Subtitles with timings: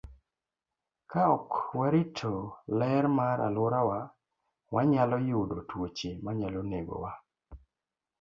[1.11, 2.33] Ka ok warito
[2.79, 3.99] ler mar alworawa,
[4.73, 7.11] wanyalo yudo tuoche manyalo negowa.